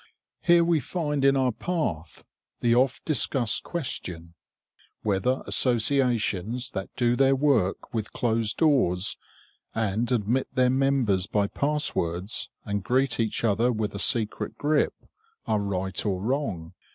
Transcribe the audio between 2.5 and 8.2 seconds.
the oft discussed question, whether associations that do their work with